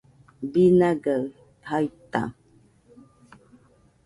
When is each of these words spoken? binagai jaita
binagai 0.51 1.17
jaita 1.67 2.23